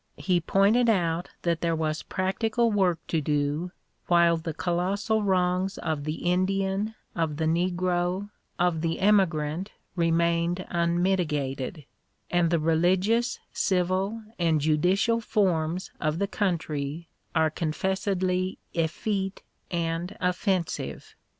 [0.17, 3.71] He pointed out that there was practical work to do
[4.07, 11.85] "while the colossal wrongs of the Indian, of the negro, of the emigrant remained unmitigated,
[12.31, 21.13] and the religious, civil, and judicial forms of the country are confessedly eflEete and offensive."